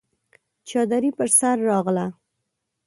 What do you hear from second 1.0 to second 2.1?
پر سر راغله!